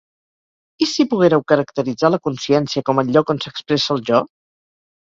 [0.85, 4.27] I si poguéreu caracteritzar la consciència com el lloc on s'expressa el jo?